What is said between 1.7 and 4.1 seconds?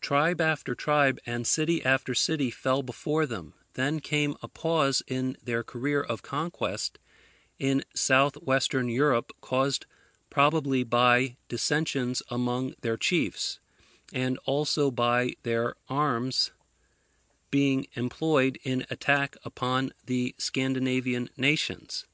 after city, fell before them. Then